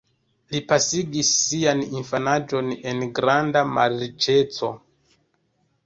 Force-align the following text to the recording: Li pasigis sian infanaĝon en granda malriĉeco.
Li 0.53 0.61
pasigis 0.71 1.29
sian 1.41 1.83
infanaĝon 1.99 2.73
en 2.93 3.07
granda 3.21 3.65
malriĉeco. 3.79 4.77